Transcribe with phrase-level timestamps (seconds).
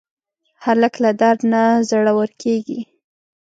[0.63, 2.79] هلک له درده نه زړور کېږي.